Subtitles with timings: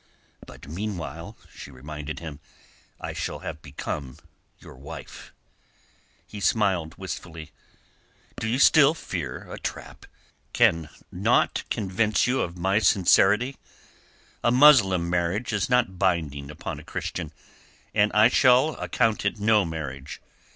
[0.47, 2.39] "But meanwhile," she reminded him,
[2.99, 4.17] "I shall have become
[4.57, 5.31] your wife."
[6.25, 7.51] He smiled wistfully.
[8.39, 10.07] "Do you still fear a trap?
[10.53, 13.57] Can naught convince you of my sincerity?
[14.43, 17.31] A Muslim marriage is not binding upon a Christian,
[17.93, 20.19] and I shall account it no marriage.